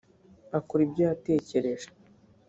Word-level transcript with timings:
akora 0.57 0.81
ibyo 0.87 1.01
yatekereje 1.07 1.87